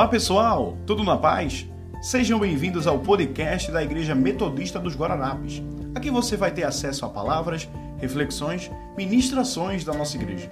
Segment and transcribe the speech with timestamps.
[0.00, 1.68] Olá pessoal, tudo na paz?
[2.00, 5.62] Sejam bem-vindos ao podcast da Igreja Metodista dos Guararapes.
[5.94, 7.68] Aqui você vai ter acesso a palavras,
[7.98, 10.48] reflexões, ministrações da nossa igreja.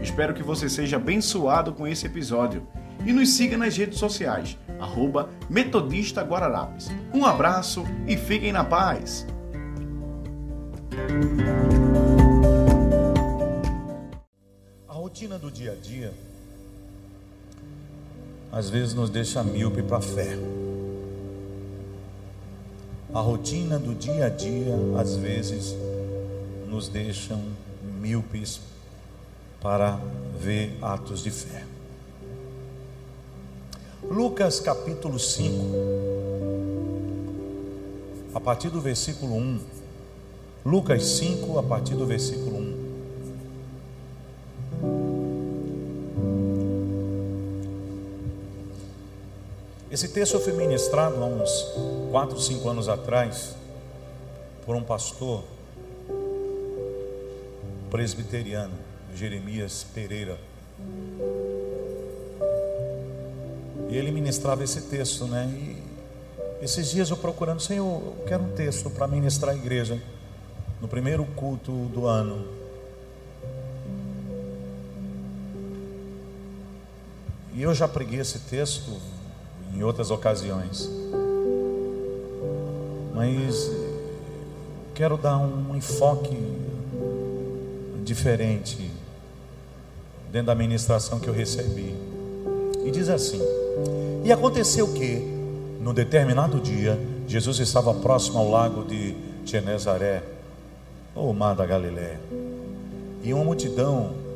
[0.00, 2.66] Espero que você seja abençoado com esse episódio
[3.04, 6.88] e nos siga nas redes sociais, arroba Metodista Guararapes.
[7.12, 9.26] Um abraço e fiquem na paz!
[14.88, 16.14] A rotina do dia a dia
[18.56, 20.38] às vezes nos deixa míope para a fé.
[23.12, 25.76] A rotina do dia a dia às vezes
[26.66, 27.38] nos deixam
[28.00, 28.62] míopes
[29.60, 30.00] para
[30.40, 31.64] ver atos de fé.
[34.02, 35.52] Lucas capítulo 5,
[38.32, 39.60] a partir do versículo 1.
[40.64, 42.65] Lucas 5, a partir do versículo 1.
[49.96, 51.72] Esse texto foi ministrado há uns
[52.10, 53.56] 4, 5 anos atrás
[54.66, 55.42] por um pastor
[57.90, 58.74] presbiteriano,
[59.14, 60.38] Jeremias Pereira.
[63.88, 65.48] E ele ministrava esse texto, né?
[65.50, 69.98] E esses dias eu procurando, Senhor, eu quero um texto para ministrar a igreja
[70.78, 72.46] no primeiro culto do ano.
[77.54, 79.15] E eu já preguei esse texto
[79.74, 80.90] em outras ocasiões.
[83.14, 83.70] Mas
[84.94, 86.36] quero dar um enfoque
[88.04, 88.90] diferente
[90.30, 91.94] dentro da ministração que eu recebi.
[92.84, 93.40] E diz assim:
[94.24, 95.16] E aconteceu que,
[95.80, 100.22] num determinado dia, Jesus estava próximo ao lago de Genezaré,
[101.14, 102.20] ou mar da Galiléia,
[103.22, 104.26] e uma multidão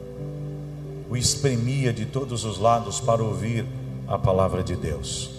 [1.11, 3.67] o espremia de todos os lados para ouvir
[4.11, 5.31] a palavra de Deus.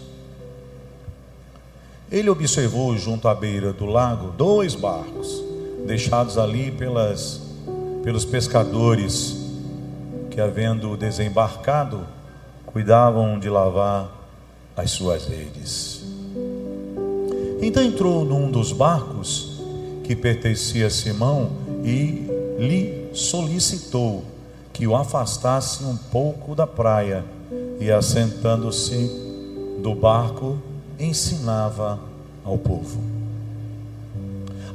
[2.09, 5.43] Ele observou junto à beira do lago dois barcos,
[5.85, 7.41] deixados ali pelas,
[8.01, 9.37] pelos pescadores,
[10.29, 12.07] que, havendo desembarcado,
[12.65, 14.09] cuidavam de lavar
[14.77, 16.03] as suas redes.
[17.61, 19.59] Então entrou num dos barcos
[20.05, 21.51] que pertencia a Simão
[21.83, 22.25] e
[22.57, 24.23] lhe solicitou
[24.71, 27.25] que o afastasse um pouco da praia
[27.81, 29.09] e assentando-se
[29.81, 30.55] do barco,
[30.99, 31.99] ensinava
[32.45, 33.01] ao povo.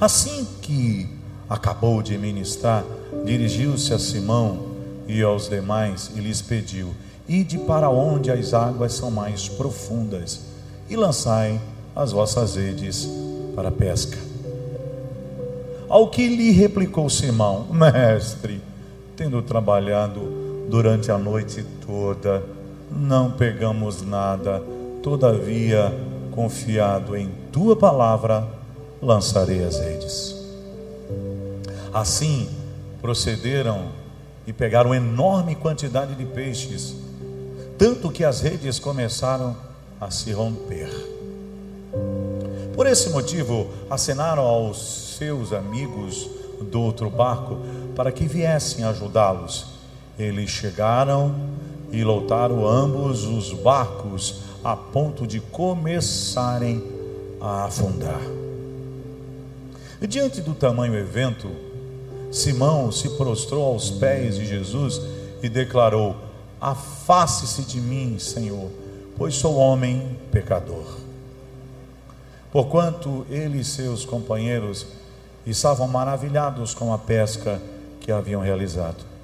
[0.00, 1.08] Assim que
[1.48, 2.84] acabou de ministrar,
[3.24, 4.74] dirigiu-se a Simão
[5.06, 6.92] e aos demais e lhes pediu:
[7.28, 10.40] Ide para onde as águas são mais profundas
[10.90, 11.60] e lançai
[11.94, 13.08] as vossas redes
[13.54, 14.18] para a pesca.
[15.88, 18.60] Ao que lhe replicou Simão: Mestre,
[19.14, 22.42] tendo trabalhado durante a noite toda,
[22.90, 24.62] não pegamos nada,
[25.02, 25.92] todavia,
[26.32, 28.46] confiado em tua palavra,
[29.00, 30.34] lançarei as redes.
[31.92, 32.48] Assim
[33.00, 33.86] procederam
[34.46, 36.94] e pegaram enorme quantidade de peixes,
[37.78, 39.56] tanto que as redes começaram
[40.00, 40.90] a se romper.
[42.74, 46.28] Por esse motivo, acenaram aos seus amigos
[46.70, 47.58] do outro barco
[47.94, 49.66] para que viessem ajudá-los.
[50.18, 51.34] Eles chegaram
[51.90, 56.82] e lotaram ambos os barcos a ponto de começarem
[57.40, 58.20] a afundar.
[60.06, 61.50] Diante do tamanho evento,
[62.30, 65.00] Simão se prostrou aos pés de Jesus
[65.42, 66.16] e declarou:
[66.60, 68.70] Afaste-se de mim, Senhor,
[69.16, 70.84] pois sou homem pecador.
[72.52, 74.86] Porquanto ele e seus companheiros
[75.46, 77.60] estavam maravilhados com a pesca
[78.00, 79.15] que haviam realizado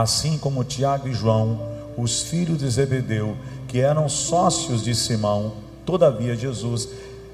[0.00, 1.58] assim como Tiago e João,
[1.96, 3.36] os filhos de Zebedeu,
[3.66, 5.54] que eram sócios de Simão.
[5.84, 6.88] Todavia, Jesus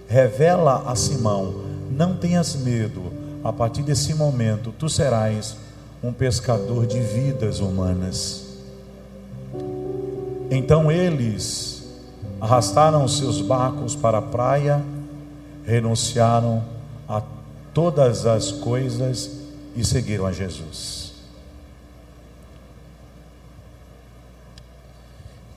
[0.08, 1.54] revela a Simão:
[1.90, 3.02] Não tenhas medo,
[3.44, 5.56] a partir desse momento tu serás
[6.02, 8.46] um pescador de vidas humanas.
[10.50, 11.84] Então eles
[12.40, 14.82] arrastaram seus barcos para a praia,
[15.66, 16.64] renunciaram
[17.06, 17.22] a
[17.74, 19.30] todas as coisas
[19.76, 21.03] e seguiram a Jesus.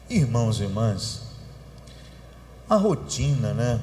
[0.09, 1.21] Irmãos e irmãs,
[2.69, 3.81] a rotina, né?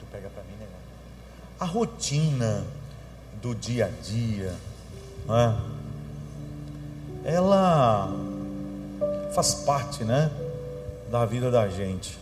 [0.00, 0.66] Tu pega para mim, né?
[1.60, 2.64] A rotina
[3.42, 4.54] do dia a dia,
[5.26, 5.60] né?
[7.24, 8.10] Ela
[9.34, 10.30] faz parte, né?
[11.10, 12.18] Da vida da gente.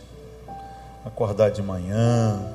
[1.05, 2.53] Acordar de manhã,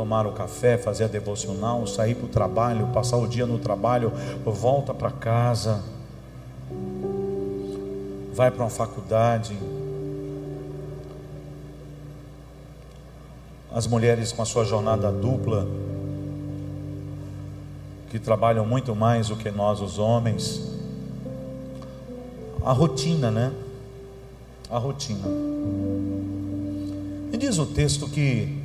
[0.00, 4.10] tomar o café, fazer a devocional, sair para o trabalho, passar o dia no trabalho,
[4.46, 5.82] volta para casa.
[8.32, 9.54] vai para uma faculdade.
[13.70, 15.68] As mulheres com a sua jornada dupla,
[18.08, 20.62] que trabalham muito mais do que nós, os homens.
[22.64, 23.52] A rotina, né?
[24.70, 25.28] A rotina.
[27.30, 28.60] E diz o texto que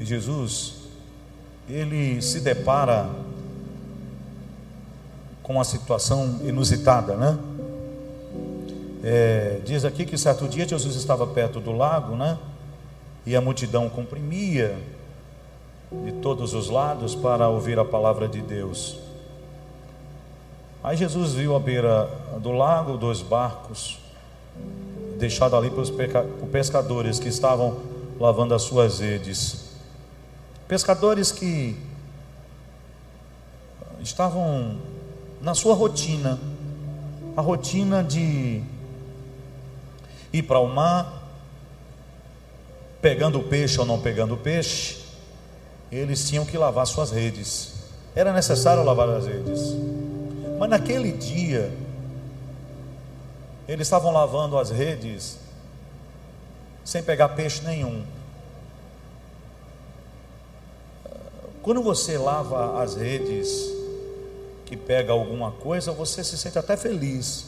[0.00, 0.77] Jesus,
[1.68, 3.08] ele se depara
[5.42, 7.38] com uma situação inusitada, né?
[9.02, 12.38] É, diz aqui que certo dia Jesus estava perto do lago, né?
[13.24, 14.76] E a multidão comprimia
[16.04, 18.98] de todos os lados para ouvir a palavra de Deus.
[20.82, 22.08] Aí Jesus viu à beira
[22.40, 23.98] do lago dois barcos,
[25.18, 25.92] deixados ali pelos
[26.52, 27.78] pescadores que estavam
[28.18, 29.67] lavando as suas redes.
[30.68, 31.74] Pescadores que
[34.00, 34.76] estavam
[35.40, 36.38] na sua rotina,
[37.34, 38.62] a rotina de
[40.30, 41.22] ir para o mar,
[43.00, 44.98] pegando peixe ou não pegando peixe,
[45.90, 47.72] eles tinham que lavar suas redes.
[48.14, 49.74] Era necessário lavar as redes.
[50.58, 51.72] Mas naquele dia,
[53.66, 55.38] eles estavam lavando as redes
[56.84, 58.02] sem pegar peixe nenhum.
[61.62, 63.70] Quando você lava as redes
[64.64, 67.46] que pega alguma coisa, você se sente até feliz.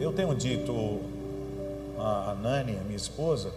[0.00, 1.00] Eu tenho dito
[1.98, 3.52] a Nani, a minha esposa,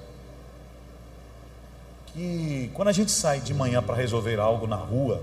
[2.08, 5.22] que quando a gente sai de manhã para resolver algo na rua,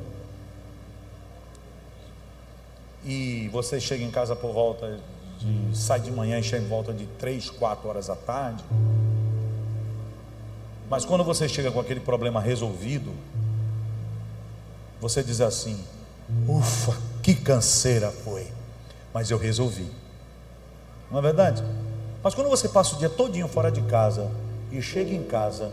[3.04, 4.98] e você chega em casa por volta
[5.38, 5.76] de.
[5.76, 8.62] sai de manhã e chega em volta de 3, 4 horas da tarde.
[10.88, 13.10] Mas quando você chega com aquele problema resolvido,
[15.02, 15.84] você diz assim:
[16.48, 18.46] Ufa, que canseira foi,
[19.12, 19.90] mas eu resolvi.
[21.10, 21.60] Não é verdade?
[22.22, 24.30] Mas quando você passa o dia todinho fora de casa
[24.70, 25.72] e chega em casa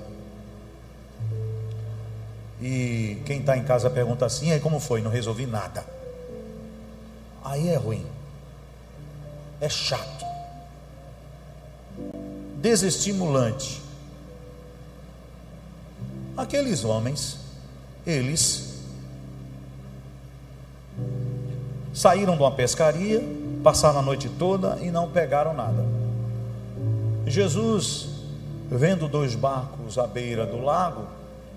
[2.59, 4.99] e quem está em casa pergunta assim, aí como foi?
[4.99, 5.85] Não resolvi nada.
[7.43, 8.05] Aí é ruim.
[9.61, 10.25] É chato.
[12.55, 13.79] Desestimulante.
[16.35, 17.37] Aqueles homens,
[18.07, 18.68] eles
[21.99, 23.21] Saíram de uma pescaria,
[23.61, 25.85] passaram a noite toda e não pegaram nada.
[27.27, 28.07] Jesus,
[28.71, 31.01] vendo dois barcos à beira do lago,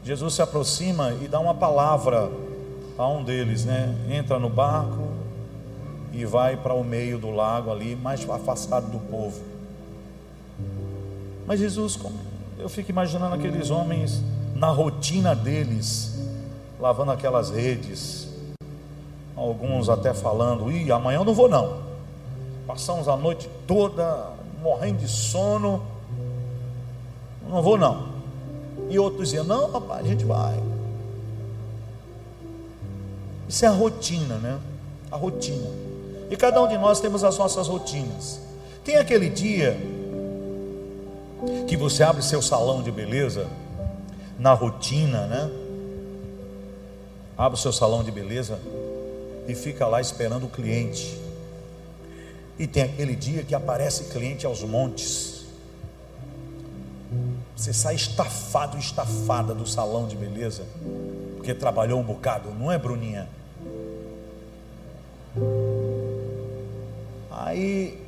[0.03, 2.29] Jesus se aproxima e dá uma palavra
[2.99, 3.95] a um deles, né?
[4.11, 5.11] Entra no barco
[6.13, 9.41] e vai para o meio do lago ali, mais afastado do povo.
[11.47, 11.97] Mas Jesus,
[12.59, 14.21] eu fico imaginando aqueles homens
[14.57, 16.19] na rotina deles,
[16.81, 18.22] lavando aquelas redes,
[19.43, 21.79] Alguns até falando, ih, amanhã eu não vou não.
[22.65, 24.29] Passamos a noite toda
[24.63, 25.83] morrendo de sono.
[27.49, 28.07] Não vou não.
[28.89, 30.57] E outros diziam, não, rapaz, a gente vai.
[33.49, 34.61] Isso é a rotina, né?
[35.11, 35.69] A rotina.
[36.31, 38.41] E cada um de nós temos as nossas rotinas.
[38.85, 39.77] Tem aquele dia
[41.67, 43.49] que você abre seu salão de beleza
[44.39, 45.51] na rotina, né?
[47.37, 48.61] Abre o seu salão de beleza
[49.47, 51.21] e fica lá esperando o cliente.
[52.59, 55.45] E tem aquele dia que aparece cliente aos montes.
[57.57, 60.65] Você sai estafado, estafada do salão de beleza,
[61.37, 63.29] porque trabalhou um bocado, não é, Bruninha?
[67.31, 68.01] Aí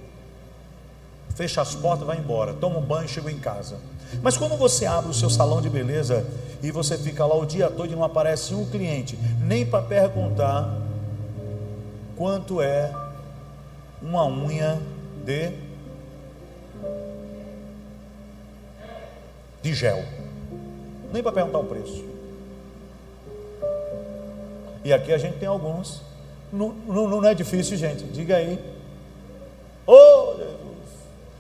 [1.35, 3.77] fecha as portas, vai embora, toma um banho, chega em casa.
[4.23, 6.25] Mas quando você abre o seu salão de beleza
[6.63, 10.84] e você fica lá o dia todo e não aparece um cliente, nem para perguntar
[12.17, 12.93] quanto é
[14.03, 14.81] uma unha
[15.25, 15.53] de
[19.63, 20.05] de gel.
[21.11, 22.05] Nem para perguntar o preço.
[24.85, 26.03] E aqui a gente tem alguns.
[26.53, 28.05] Não, não, não é difícil, gente.
[28.05, 28.59] Diga aí.
[29.87, 30.55] Oh, Jesus.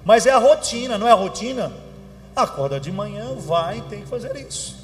[0.04, 1.70] Mas é a rotina, não é a rotina?
[2.34, 4.76] Acorda de manhã, vai, tem que fazer isso.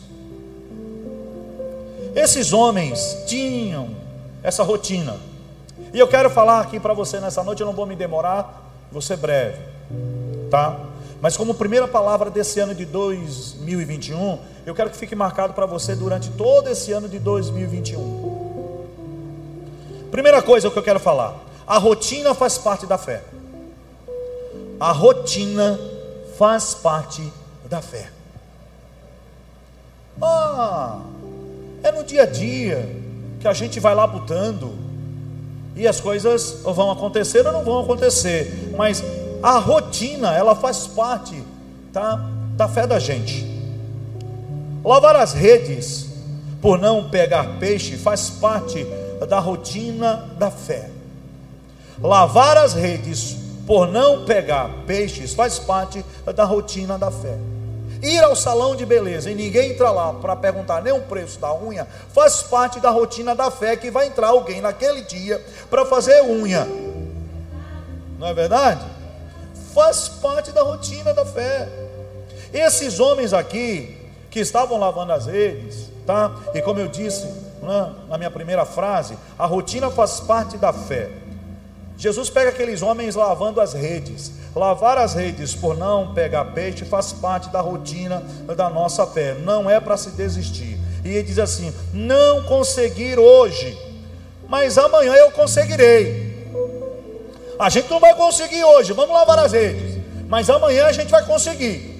[2.14, 3.88] Esses homens tinham
[4.42, 5.29] essa rotina.
[5.92, 9.02] E eu quero falar aqui para você nessa noite, eu não vou me demorar, vou
[9.02, 9.58] ser breve,
[10.50, 10.78] tá?
[11.20, 15.94] Mas como primeira palavra desse ano de 2021, eu quero que fique marcado para você
[15.94, 18.40] durante todo esse ano de 2021.
[20.10, 21.34] Primeira coisa que eu quero falar:
[21.66, 23.22] a rotina faz parte da fé.
[24.78, 25.78] A rotina
[26.38, 27.30] faz parte
[27.68, 28.10] da fé.
[30.22, 31.00] Ah,
[31.82, 32.96] é no dia a dia
[33.40, 34.89] que a gente vai lá botando
[35.76, 39.02] e as coisas vão acontecer ou não vão acontecer, mas
[39.42, 41.42] a rotina, ela faz parte
[41.92, 43.48] tá, da fé da gente.
[44.84, 46.06] Lavar as redes
[46.60, 48.86] por não pegar peixe faz parte
[49.28, 50.90] da rotina da fé.
[52.02, 53.36] Lavar as redes
[53.66, 57.38] por não pegar peixes faz parte da rotina da fé.
[58.02, 61.54] Ir ao salão de beleza e ninguém entrar lá para perguntar nem o preço da
[61.54, 66.22] unha, faz parte da rotina da fé que vai entrar alguém naquele dia para fazer
[66.22, 66.66] unha.
[68.18, 68.84] Não é verdade?
[69.74, 71.68] Faz parte da rotina da fé.
[72.52, 73.96] Esses homens aqui
[74.30, 76.34] que estavam lavando as redes, tá?
[76.54, 77.26] E como eu disse
[77.62, 81.10] né, na minha primeira frase, a rotina faz parte da fé.
[81.96, 84.32] Jesus pega aqueles homens lavando as redes.
[84.54, 88.22] Lavar as redes por não pegar peixe faz parte da rotina
[88.56, 89.34] da nossa fé.
[89.34, 90.78] Não é para se desistir.
[91.04, 93.78] E ele diz assim: Não conseguir hoje,
[94.48, 96.30] mas amanhã eu conseguirei.
[97.58, 101.24] A gente não vai conseguir hoje, vamos lavar as redes, mas amanhã a gente vai
[101.24, 101.90] conseguir.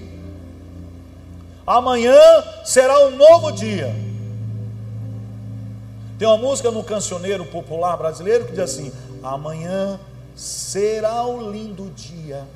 [1.67, 2.19] Amanhã
[2.65, 3.95] será um novo dia.
[6.19, 8.93] Tem uma música no cancioneiro popular brasileiro que diz assim:
[9.23, 10.01] Amanhã
[10.35, 12.47] será o lindo dia.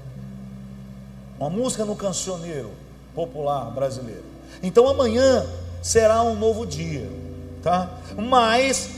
[1.38, 2.70] Uma música no cancioneiro
[3.14, 4.24] popular brasileiro.
[4.62, 5.46] Então amanhã
[5.82, 7.08] será um novo dia,
[7.62, 7.90] tá?
[8.16, 8.88] Mas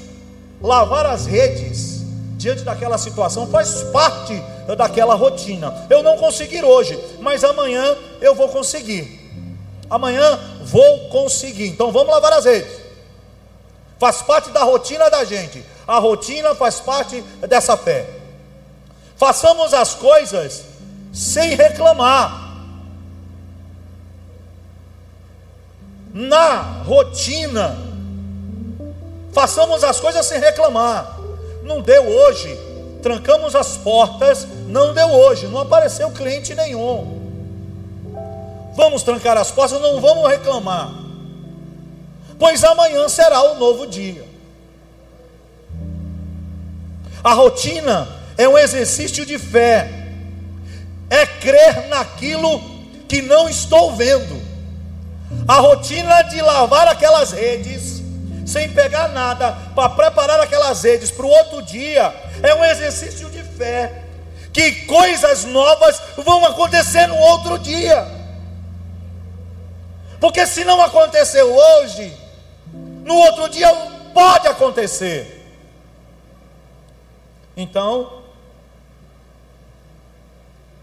[0.61, 2.03] lavar as redes
[2.37, 4.41] diante daquela situação faz parte
[4.77, 5.87] daquela rotina.
[5.89, 9.27] Eu não conseguir hoje, mas amanhã eu vou conseguir.
[9.89, 11.69] Amanhã vou conseguir.
[11.69, 12.87] Então vamos lavar as redes.
[13.99, 15.65] Faz parte da rotina da gente.
[15.87, 18.16] A rotina faz parte dessa fé.
[19.17, 20.65] Façamos as coisas
[21.13, 22.45] sem reclamar.
[26.13, 27.77] Na rotina,
[29.33, 31.19] façamos as coisas sem reclamar.
[31.63, 32.59] Não deu hoje,
[33.03, 37.17] trancamos as portas, não deu hoje, não apareceu cliente nenhum.
[38.75, 40.91] Vamos trancar as portas, não vamos reclamar,
[42.39, 44.25] pois amanhã será o um novo dia.
[47.25, 49.89] A rotina é um exercício de fé,
[51.09, 52.61] é crer naquilo
[53.09, 54.45] que não estou vendo.
[55.49, 58.03] A rotina de lavar aquelas redes,
[58.47, 63.43] sem pegar nada, para preparar aquelas redes para o outro dia, é um exercício de
[63.43, 64.05] fé,
[64.53, 68.07] que coisas novas vão acontecer no outro dia.
[70.21, 72.13] Porque se não aconteceu hoje,
[73.05, 73.73] no outro dia
[74.15, 75.37] pode acontecer.
[77.57, 78.16] Então,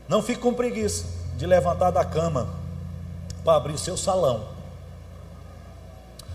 [0.08, 1.06] não fique com preguiça
[1.38, 2.48] de levantar da cama
[3.44, 4.46] para abrir seu salão,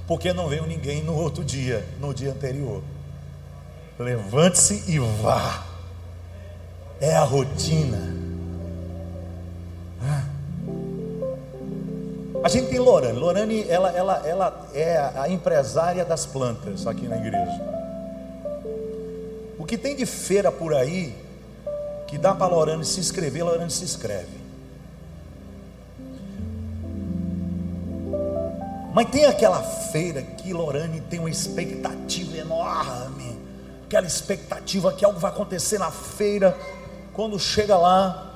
[0.06, 2.82] porque não veio ninguém no outro dia, no dia anterior.
[3.98, 5.64] Levante-se e vá.
[7.00, 8.16] É a rotina.
[12.42, 13.18] A gente tem Lorane.
[13.18, 17.78] Lorane, ela, ela, ela é a empresária das plantas aqui na igreja
[19.68, 21.14] que tem de feira por aí,
[22.08, 24.48] que dá para Lorane se inscrever, Lorane se inscreve.
[28.94, 33.38] Mas tem aquela feira que Lorane tem uma expectativa enorme,
[33.84, 36.56] aquela expectativa que algo vai acontecer na feira.
[37.12, 38.32] Quando chega lá,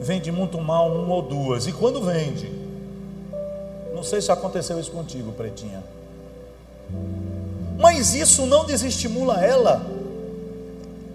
[0.00, 1.66] vende muito mal uma ou duas.
[1.66, 2.50] E quando vende,
[3.92, 5.82] não sei se aconteceu isso contigo, pretinha.
[7.78, 9.93] Mas isso não desestimula ela.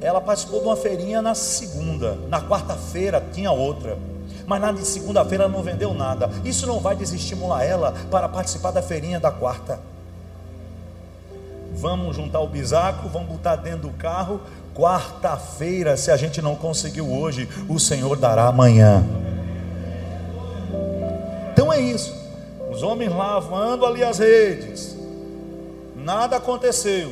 [0.02, 3.98] Ela participou de uma feirinha na segunda, na quarta-feira tinha outra.
[4.46, 6.30] Mas na segunda-feira não vendeu nada.
[6.44, 9.80] Isso não vai desestimular ela para participar da feirinha da quarta.
[11.74, 14.42] Vamos juntar o bisaco, vamos botar dentro do carro.
[14.74, 19.04] Quarta-feira, se a gente não conseguiu hoje, o Senhor dará amanhã.
[21.52, 22.18] Então é isso.
[22.72, 24.98] Os homens lavando ali as redes
[25.96, 27.12] nada aconteceu.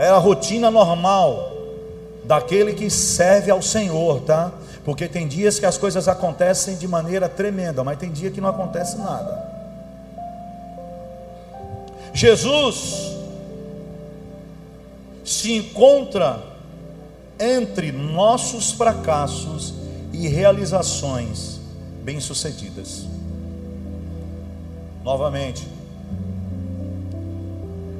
[0.00, 1.52] É a rotina normal
[2.24, 4.50] daquele que serve ao Senhor, tá?
[4.82, 8.48] Porque tem dias que as coisas acontecem de maneira tremenda, mas tem dia que não
[8.48, 9.46] acontece nada.
[12.14, 13.14] Jesus
[15.22, 16.42] se encontra
[17.38, 19.74] entre nossos fracassos
[20.14, 21.60] e realizações
[22.02, 23.04] bem-sucedidas.
[25.04, 25.68] Novamente,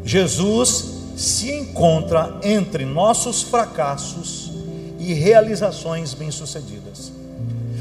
[0.02, 4.50] Jesus se encontra entre nossos fracassos
[4.98, 7.12] e realizações bem-sucedidas.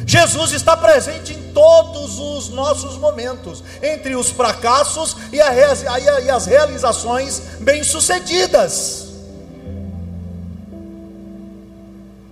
[0.05, 9.09] Jesus está presente em todos os nossos momentos, entre os fracassos e, as realizações bem-sucedidas.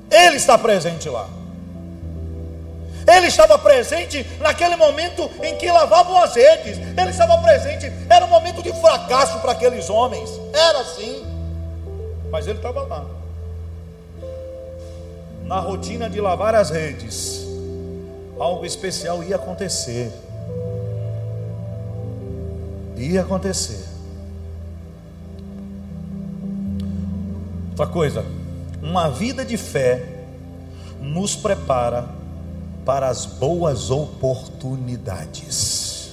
[0.09, 1.29] Ele está presente lá.
[3.05, 6.77] Ele estava presente naquele momento em que lavavam as redes.
[6.77, 7.91] Ele estava presente.
[8.09, 10.29] Era um momento de fracasso para aqueles homens.
[10.53, 11.25] Era assim.
[12.29, 13.05] Mas ele estava lá.
[15.43, 17.45] Na rotina de lavar as redes,
[18.37, 20.11] algo especial ia acontecer.
[22.97, 23.85] Ia acontecer.
[27.69, 28.25] Outra coisa,
[28.81, 30.03] uma vida de fé
[30.99, 32.16] nos prepara
[32.87, 36.11] para as boas oportunidades.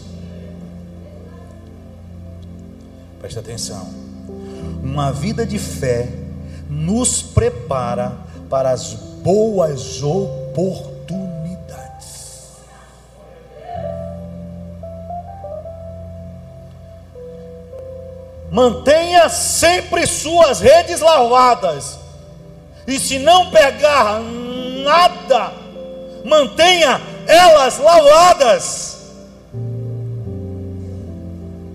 [3.21, 3.89] Preste atenção.
[4.83, 6.09] Uma vida de fé
[6.69, 8.11] nos prepara
[8.51, 12.51] para as boas oportunidades.
[18.51, 22.01] Mantenha sempre suas redes lavadas.
[22.85, 24.19] E se não pegar
[24.83, 25.64] nada,
[26.25, 28.95] mantenha elas lavadas.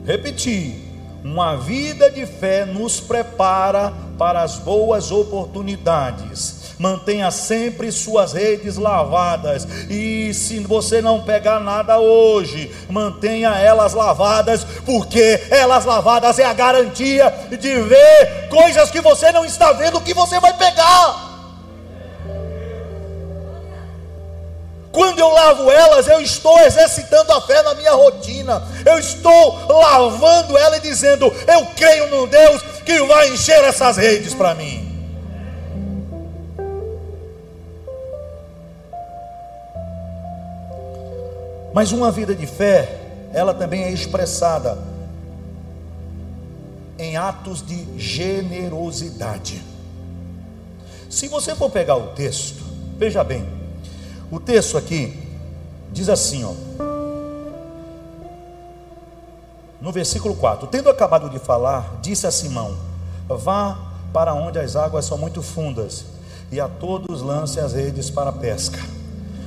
[0.05, 0.89] Repetir,
[1.23, 6.59] uma vida de fé nos prepara para as boas oportunidades.
[6.79, 9.67] Mantenha sempre suas redes lavadas.
[9.89, 16.53] E se você não pegar nada hoje, mantenha elas lavadas, porque elas lavadas é a
[16.53, 21.28] garantia de ver coisas que você não está vendo que você vai pegar.
[24.99, 28.61] Quando eu lavo elas, eu estou exercitando a fé na minha rotina.
[28.85, 34.33] Eu estou lavando ela e dizendo: Eu creio no Deus que vai encher essas redes
[34.33, 34.85] para mim.
[41.73, 42.99] Mas uma vida de fé,
[43.33, 44.77] ela também é expressada
[46.97, 49.63] em atos de generosidade.
[51.09, 52.61] Se você for pegar o texto,
[52.97, 53.58] veja bem,
[54.31, 55.17] o texto aqui
[55.91, 56.53] diz assim, ó.
[59.81, 62.75] No versículo 4: Tendo acabado de falar, disse a Simão:
[63.27, 63.77] Vá
[64.11, 66.05] para onde as águas são muito fundas,
[66.51, 68.79] e a todos lance as redes para a pesca.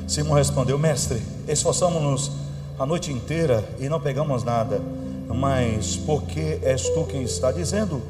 [0.09, 2.33] Simão respondeu: Mestre, esforçamos-nos
[2.79, 4.81] a noite inteira e não pegamos nada.
[5.29, 8.03] Mas porque és tu quem está dizendo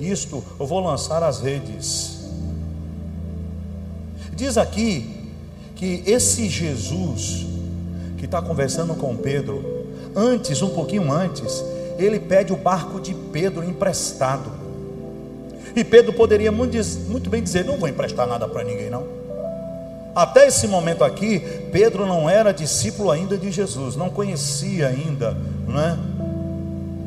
[0.00, 2.24] isto, eu vou lançar as redes.
[4.34, 5.23] Diz aqui
[5.74, 7.46] que esse Jesus
[8.16, 11.64] que está conversando com Pedro, antes, um pouquinho antes,
[11.98, 14.50] ele pede o barco de Pedro emprestado.
[15.74, 19.04] E Pedro poderia muito, bem dizer: Não vou emprestar nada para ninguém, não.
[20.14, 21.40] Até esse momento aqui,
[21.72, 25.98] Pedro não era discípulo ainda de Jesus, não conhecia ainda, não é?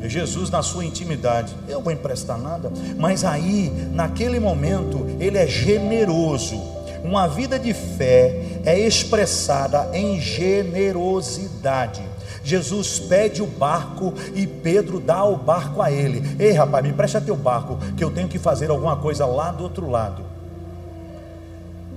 [0.06, 6.60] Jesus na sua intimidade, eu vou emprestar nada, mas aí, naquele momento, ele é generoso,
[7.08, 12.02] uma vida de fé é expressada em generosidade.
[12.44, 16.22] Jesus pede o barco e Pedro dá o barco a ele.
[16.38, 19.64] Ei, rapaz, me presta teu barco, que eu tenho que fazer alguma coisa lá do
[19.64, 20.22] outro lado.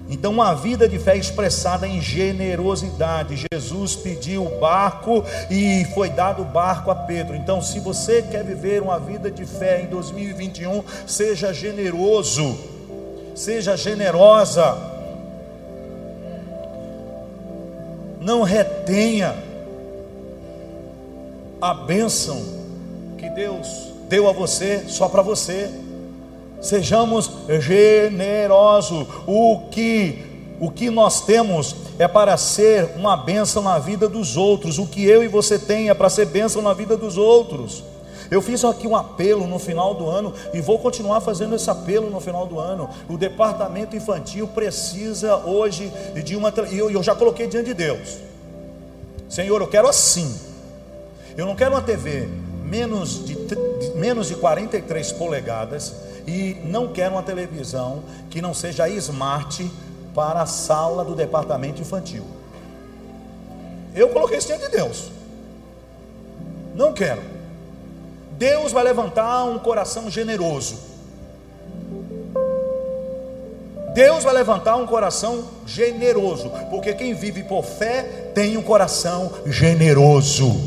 [0.09, 3.45] Então, uma vida de fé expressada em generosidade.
[3.53, 7.33] Jesus pediu o barco e foi dado o barco a Pedro.
[7.33, 12.57] Então, se você quer viver uma vida de fé em 2021, seja generoso,
[13.33, 14.90] seja generosa.
[18.21, 19.35] Não retenha
[21.59, 22.39] a bênção
[23.17, 25.69] que Deus deu a você só para você.
[26.61, 27.29] Sejamos
[27.59, 29.07] generosos.
[29.25, 30.29] O que
[30.59, 34.77] o que nós temos é para ser uma bênção na vida dos outros.
[34.77, 37.83] O que eu e você tem é para ser bênção na vida dos outros.
[38.31, 42.09] Eu fiz aqui um apelo no final do ano e vou continuar fazendo esse apelo
[42.09, 42.89] no final do ano.
[43.09, 45.91] O departamento infantil precisa hoje
[46.23, 46.53] de uma.
[46.71, 48.19] E eu, eu já coloquei diante de Deus.
[49.27, 50.33] Senhor, eu quero assim.
[51.35, 52.29] Eu não quero uma TV
[52.63, 53.37] menos de,
[53.95, 55.93] menos de 43 polegadas
[56.25, 59.69] e não quero uma televisão que não seja smart
[60.15, 62.23] para a sala do departamento infantil.
[63.93, 65.09] Eu coloquei isso diante de Deus.
[66.73, 67.40] Não quero.
[68.41, 70.75] Deus vai levantar um coração generoso.
[73.93, 80.59] Deus vai levantar um coração generoso, porque quem vive por fé tem um coração generoso.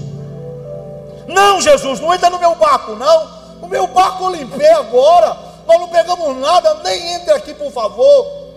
[1.27, 3.29] Não, Jesus, não entra no meu barco, não.
[3.61, 5.37] O meu barco eu limpei agora.
[5.67, 8.53] Nós não pegamos nada, nem entre aqui, por favor.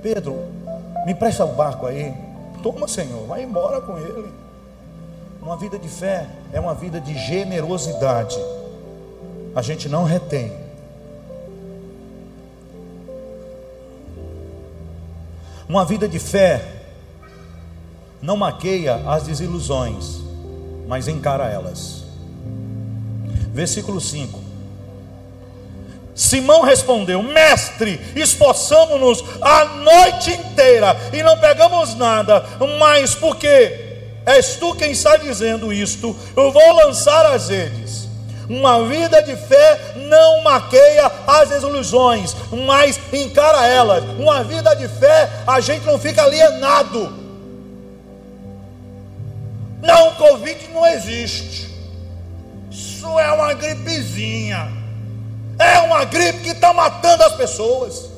[0.00, 0.44] Pedro,
[1.04, 2.14] me presta o barco aí.
[2.62, 4.47] Toma, Senhor, vai embora com ele.
[5.48, 8.36] Uma vida de fé é uma vida de generosidade.
[9.54, 10.52] A gente não retém.
[15.66, 16.62] Uma vida de fé
[18.20, 20.20] não maqueia as desilusões,
[20.86, 22.04] mas encara elas.
[23.50, 24.38] Versículo 5.
[26.14, 32.44] Simão respondeu: Mestre, esforçamos-nos a noite inteira e não pegamos nada,
[32.78, 33.87] mas porque
[34.28, 38.06] és tu quem está dizendo isto, eu vou lançar as redes.
[38.46, 42.36] Uma vida de fé não maqueia as desilusões,
[42.66, 44.04] mas encara elas.
[44.18, 47.12] Uma vida de fé, a gente não fica alienado.
[49.80, 51.68] Não, Covid não existe.
[52.70, 54.70] Isso é uma gripezinha.
[55.58, 58.10] É uma gripe que está matando as pessoas.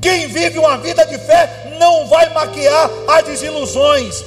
[0.00, 4.24] Quem vive uma vida de fé não vai maquiar as desilusões,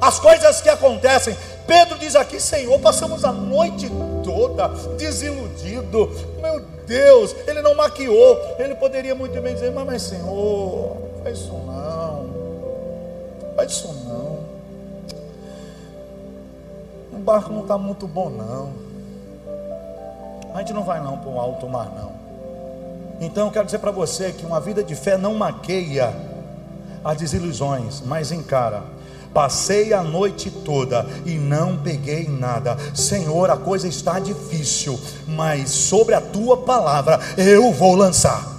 [0.00, 1.36] as coisas que acontecem.
[1.66, 3.90] Pedro diz aqui: Senhor, passamos a noite
[4.24, 6.10] toda desiludido.
[6.40, 8.38] Meu Deus, ele não maquiou.
[8.58, 12.30] Ele poderia muito bem dizer: Mas, mas Senhor, faz isso não.
[13.56, 14.40] Faz isso não.
[17.12, 18.72] O barco não está muito bom, não.
[20.54, 22.10] A gente não vai não para um alto mar, não.
[23.20, 26.12] Então eu quero dizer para você que uma vida de fé não maqueia
[27.04, 28.82] as desilusões, mas encara.
[29.32, 32.76] Passei a noite toda e não peguei nada.
[32.94, 38.58] Senhor, a coisa está difícil, mas sobre a tua palavra eu vou lançar.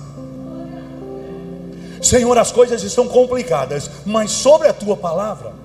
[2.02, 5.62] Senhor, as coisas estão complicadas, mas sobre a tua palavra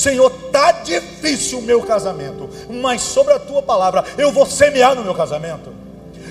[0.00, 5.04] Senhor, está difícil o meu casamento, mas sobre a tua palavra eu vou semear no
[5.04, 5.74] meu casamento.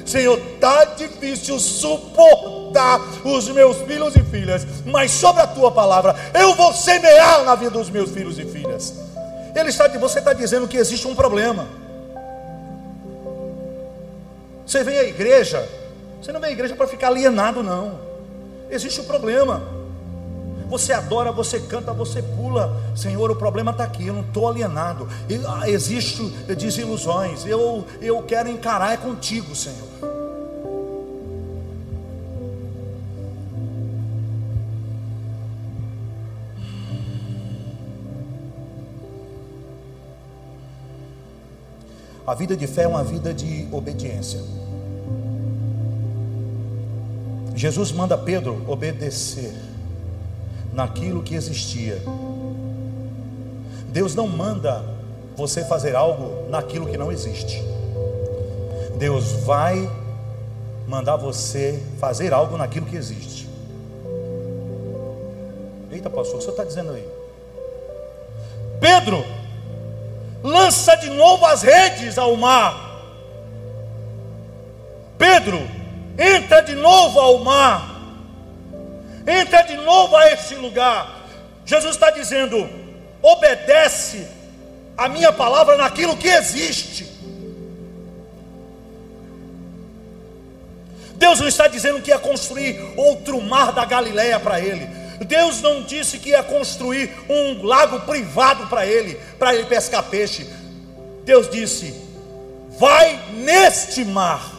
[0.04, 2.49] Senhor, está difícil suportar
[3.24, 7.72] os meus filhos e filhas, mas sobre a tua palavra eu vou semear na vida
[7.72, 8.94] dos meus filhos e filhas.
[9.56, 11.68] Ele está, você está dizendo que existe um problema.
[14.65, 15.68] Você vem à igreja,
[16.22, 18.00] você não vem à igreja para ficar alienado, não.
[18.70, 19.63] Existe um problema.
[20.70, 22.80] Você adora, você canta, você pula.
[22.96, 24.06] Senhor, o problema está aqui.
[24.06, 25.08] Eu não estou alienado.
[25.48, 26.24] Ah, existe
[26.56, 27.44] desilusões.
[27.46, 30.09] Eu, eu quero encarar é contigo, Senhor.
[42.30, 44.39] A vida de fé é uma vida de obediência.
[47.56, 49.52] Jesus manda Pedro obedecer
[50.72, 52.00] naquilo que existia.
[53.88, 54.86] Deus não manda
[55.36, 57.63] você fazer algo naquilo que não existe.
[59.00, 59.89] Deus vai
[60.88, 63.50] mandar você fazer algo naquilo que existe.
[65.89, 67.10] Eita, pastor, o que senhor está dizendo aí?
[68.80, 69.26] Pedro,
[70.43, 72.88] lança de novo as redes ao mar.
[75.17, 75.60] Pedro,
[76.17, 77.89] entra de novo ao mar
[79.30, 81.19] entra de novo a esse lugar.
[81.65, 82.67] Jesus está dizendo:
[83.21, 84.28] obedece
[84.97, 87.08] a minha palavra naquilo que existe.
[91.15, 94.88] Deus não está dizendo que ia construir outro mar da Galileia para ele.
[95.26, 100.48] Deus não disse que ia construir um lago privado para ele, para ele pescar peixe.
[101.24, 101.94] Deus disse:
[102.80, 104.54] vai neste mar,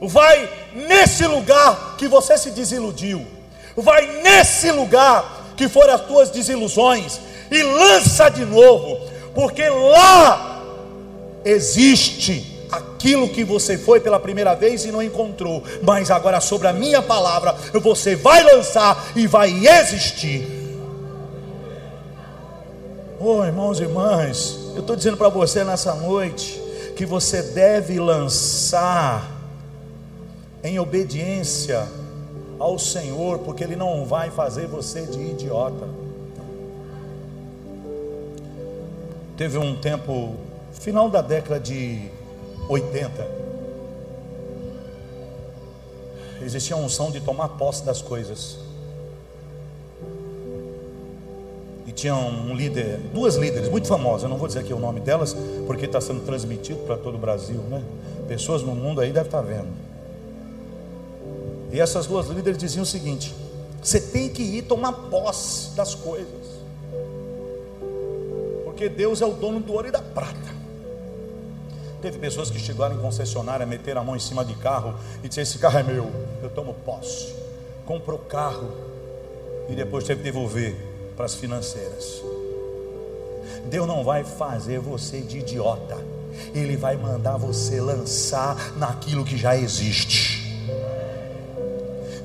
[0.00, 3.26] vai nesse lugar que você se desiludiu.
[3.76, 7.20] Vai nesse lugar que foram as tuas desilusões.
[7.50, 8.98] E lança de novo,
[9.34, 10.62] porque lá
[11.44, 16.72] existe aquilo que você foi pela primeira vez e não encontrou, mas agora sobre a
[16.72, 20.46] minha palavra você vai lançar e vai existir.
[23.20, 26.62] Oh, irmãos e irmãs, eu estou dizendo para você nessa noite
[26.94, 29.28] que você deve lançar
[30.62, 31.86] em obediência
[32.58, 35.88] ao Senhor, porque Ele não vai fazer você de idiota.
[39.36, 40.34] Teve um tempo,
[40.72, 42.10] final da década de
[42.68, 43.26] 80,
[46.42, 48.58] existia a unção de tomar posse das coisas.
[51.86, 55.00] E tinha um líder, duas líderes muito famosas, eu não vou dizer aqui o nome
[55.00, 55.34] delas,
[55.66, 57.82] porque está sendo transmitido para todo o Brasil, né?
[58.26, 59.68] Pessoas no mundo aí devem estar vendo.
[61.72, 63.34] E essas duas líderes diziam o seguinte:
[63.82, 66.28] você tem que ir tomar posse das coisas,
[68.64, 70.57] porque Deus é o dono do ouro e da prata.
[72.00, 75.42] Teve pessoas que chegaram em concessionária, meteram a mão em cima de carro e disseram:
[75.48, 76.10] Esse carro é meu,
[76.42, 77.34] eu tomo posse.
[77.84, 78.70] Comprou carro
[79.68, 80.76] e depois teve que devolver
[81.16, 82.22] para as financeiras.
[83.66, 85.98] Deus não vai fazer você de idiota,
[86.54, 90.38] Ele vai mandar você lançar naquilo que já existe.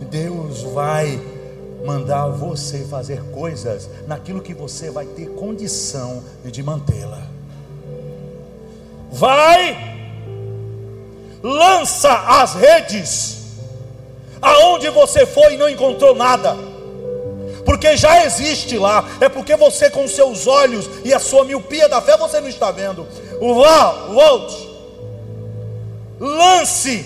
[0.10, 1.20] Deus vai
[1.84, 7.28] mandar você fazer coisas naquilo que você vai ter condição de mantê-la.
[9.14, 9.78] Vai,
[11.44, 13.38] lança as redes,
[14.42, 16.58] aonde você foi e não encontrou nada,
[17.64, 22.02] porque já existe lá, é porque você com seus olhos e a sua miopia da
[22.02, 23.08] fé você não está vendo.
[23.40, 24.70] Vá, volte,
[26.20, 27.06] lance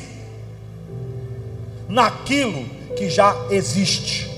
[1.90, 2.64] naquilo
[2.96, 4.32] que já existe.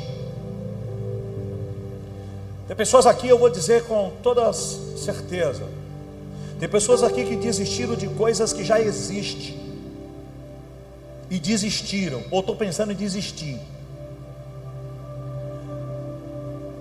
[2.67, 5.63] Tem pessoas aqui, eu vou dizer com toda certeza,
[6.59, 9.57] tem pessoas aqui que desistiram de coisas que já existem
[11.29, 13.57] e desistiram, ou estou pensando em desistir.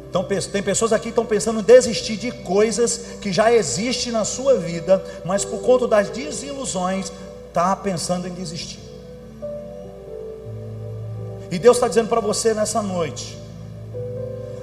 [0.08, 4.24] Então, tem pessoas aqui que estão pensando em desistir de coisas que já existem na
[4.24, 7.12] sua vida, mas por conta das desilusões,
[7.46, 8.80] está pensando em desistir.
[11.50, 13.38] E Deus está dizendo para você nessa noite: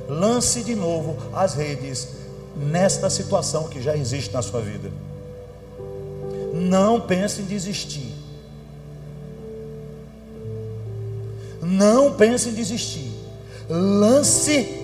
[0.10, 2.25] lance de novo as redes
[2.56, 4.89] nesta situação que já existe na sua vida.
[6.54, 8.13] Não pense em desistir.
[11.62, 13.12] Não pense em desistir.
[13.70, 14.84] Lance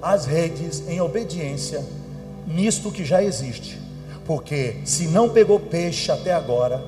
[0.00, 1.84] as redes em obediência
[2.46, 3.78] nisto que já existe.
[4.24, 6.82] Porque se não pegou peixe até agora,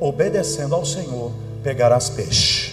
[0.00, 1.32] obedecendo ao Senhor,
[1.62, 2.67] pegarás peixe.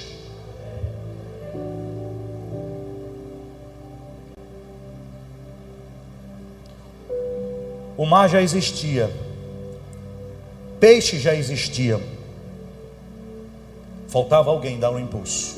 [7.97, 9.09] O mar já existia,
[10.81, 11.97] peixe já existia,
[14.09, 15.55] faltava alguém dar um impulso.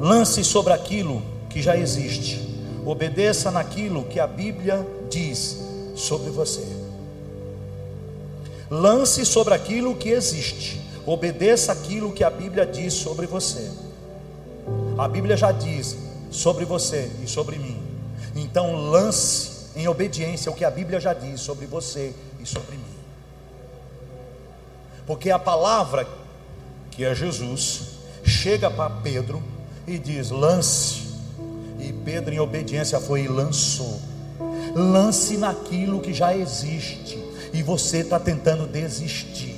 [0.00, 2.40] Lance sobre aquilo que já existe,
[2.84, 5.60] obedeça naquilo que a Bíblia diz
[5.94, 6.66] sobre você.
[8.68, 13.70] Lance sobre aquilo que existe, obedeça aquilo que a Bíblia diz sobre você.
[14.98, 15.96] A Bíblia já diz
[16.32, 17.80] sobre você e sobre mim,
[18.34, 22.84] então lance em obediência ao que a Bíblia já diz sobre você e sobre mim.
[25.06, 26.06] Porque a palavra,
[26.90, 29.42] que é Jesus, chega para Pedro
[29.86, 31.02] e diz: lance.
[31.78, 34.00] E Pedro, em obediência, foi e lançou.
[34.74, 37.18] Lance naquilo que já existe
[37.52, 39.56] e você está tentando desistir.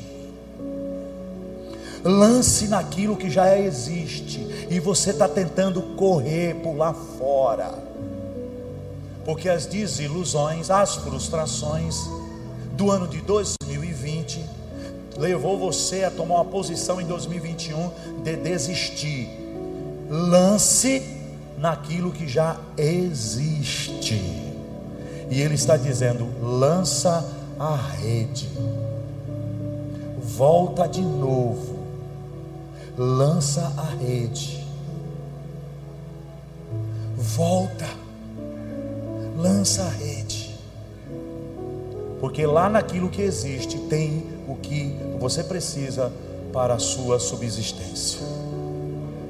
[2.02, 7.93] Lance naquilo que já existe e você está tentando correr, pular fora
[9.24, 11.96] porque as desilusões, as frustrações
[12.72, 14.44] do ano de 2020
[15.16, 17.90] levou você a tomar uma posição em 2021
[18.22, 19.28] de desistir.
[20.10, 21.02] Lance
[21.56, 24.14] naquilo que já existe.
[25.30, 27.24] E ele está dizendo: lança
[27.58, 28.48] a rede.
[30.22, 31.78] Volta de novo.
[32.98, 34.64] Lança a rede.
[37.16, 38.03] Volta
[39.44, 40.54] lança a rede.
[42.18, 46.10] Porque lá naquilo que existe tem o que você precisa
[46.50, 48.20] para a sua subsistência,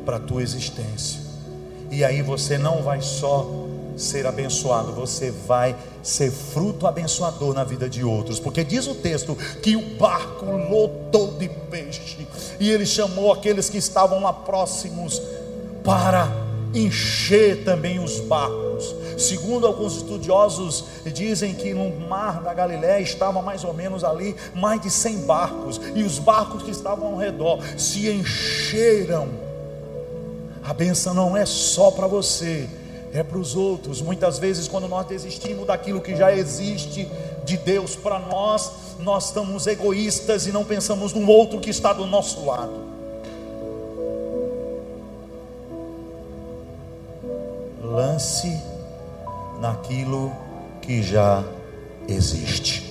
[0.07, 1.20] para a tua existência.
[1.90, 3.50] E aí você não vai só
[3.96, 9.37] ser abençoado, você vai ser fruto abençoador na vida de outros, porque diz o texto
[9.62, 12.27] que o barco lotou de peixe,
[12.61, 15.20] e ele chamou aqueles que estavam lá próximos
[15.83, 16.29] para
[16.74, 18.63] encher também os barcos.
[19.16, 24.81] Segundo alguns estudiosos, dizem que no mar da Galiléia estava mais ou menos ali mais
[24.81, 29.29] de 100 barcos, e os barcos que estavam ao redor se encheram.
[30.62, 32.68] A benção não é só para você,
[33.12, 34.00] é para os outros.
[34.00, 37.09] Muitas vezes, quando nós desistimos daquilo que já existe
[37.44, 42.07] de Deus para nós, nós estamos egoístas e não pensamos no outro que está do
[42.07, 42.94] nosso lado.
[47.94, 48.73] lance
[49.64, 50.31] naquilo
[50.83, 51.42] que já
[52.07, 52.85] existe.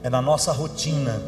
[0.00, 1.20] É na nossa rotina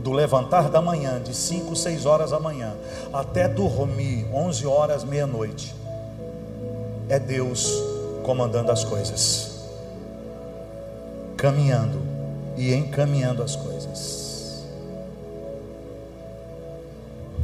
[0.00, 2.74] do levantar da manhã, de 5, 6 horas da manhã,
[3.12, 5.72] até dormir, 11 horas, meia-noite.
[7.08, 7.70] É Deus
[8.24, 9.60] comandando as coisas,
[11.36, 12.02] caminhando
[12.56, 14.33] e encaminhando as coisas.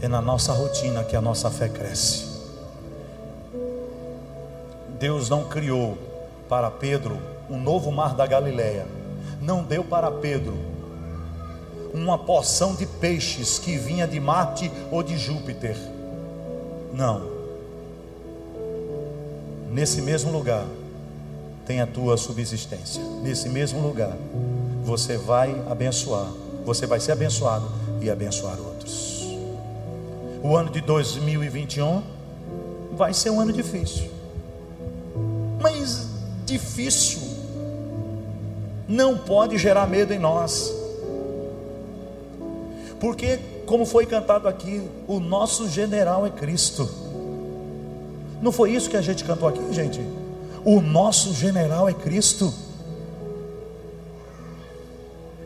[0.02, 2.24] É na nossa rotina que a nossa fé cresce.
[4.98, 5.96] Deus não criou
[6.48, 8.86] para Pedro um novo mar da Galileia.
[9.40, 10.54] Não deu para Pedro
[11.92, 15.76] uma porção de peixes que vinha de Marte ou de Júpiter.
[16.92, 17.40] Não.
[19.70, 20.64] Nesse mesmo lugar
[21.66, 23.02] tem a tua subsistência.
[23.22, 24.16] Nesse mesmo lugar
[24.82, 26.26] você vai abençoar,
[26.64, 28.79] você vai ser abençoado e abençoar outros.
[30.42, 32.02] O ano de 2021
[32.92, 34.10] vai ser um ano difícil,
[35.60, 36.08] mas
[36.46, 37.20] difícil
[38.88, 40.72] não pode gerar medo em nós,
[42.98, 46.88] porque, como foi cantado aqui, o nosso general é Cristo.
[48.42, 50.00] Não foi isso que a gente cantou aqui, gente?
[50.64, 52.52] O nosso general é Cristo.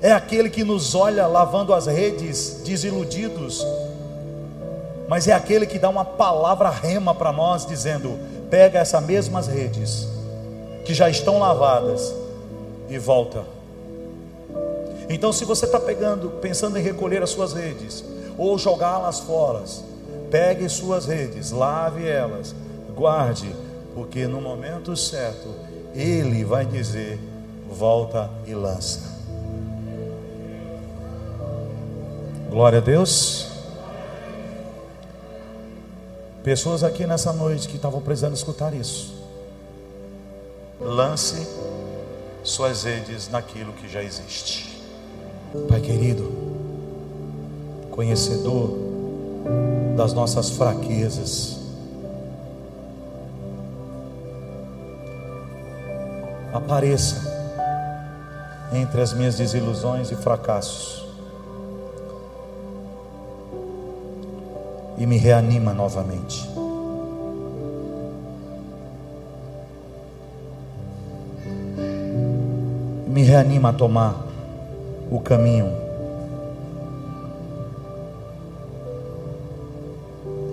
[0.02, 3.64] É aquele que nos olha lavando as redes, desiludidos,
[5.08, 8.18] mas é aquele que dá uma palavra rema para nós, dizendo:
[8.50, 10.08] pega essas mesmas redes,
[10.84, 12.14] que já estão lavadas,
[12.88, 13.44] e volta.
[15.08, 18.04] Então, se você está pegando, pensando em recolher as suas redes,
[18.38, 19.62] ou jogá-las fora,
[20.30, 22.54] pegue suas redes, lave elas,
[22.94, 23.54] guarde,
[23.94, 25.48] porque no momento certo,
[25.94, 27.18] Ele vai dizer:
[27.70, 29.14] volta e lança.
[32.50, 33.53] Glória a Deus.
[36.44, 39.14] Pessoas aqui nessa noite que estavam precisando escutar isso.
[40.78, 41.48] Lance
[42.42, 44.78] suas redes naquilo que já existe.
[45.66, 46.30] Pai querido,
[47.90, 48.76] conhecedor
[49.96, 51.60] das nossas fraquezas,
[56.52, 57.22] apareça
[58.70, 61.03] entre as minhas desilusões e fracassos
[64.96, 66.48] e me reanima novamente.
[73.06, 74.26] Me reanima a tomar
[75.10, 75.84] o caminho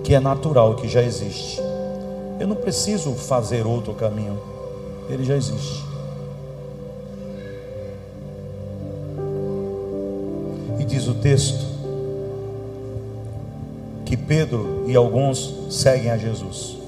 [0.04, 1.60] que é natural, que já existe.
[2.38, 4.38] Eu não preciso fazer outro caminho,
[5.08, 5.84] ele já existe.
[10.78, 11.71] E diz o texto
[14.12, 16.81] que Pedro e alguns seguem a Jesus.